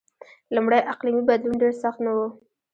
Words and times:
لومړی 0.55 0.79
اقلیمی 0.93 1.23
بدلون 1.29 1.55
ډېر 1.61 1.73
سخت 1.83 1.99
نه 2.05 2.11
و. 2.15 2.19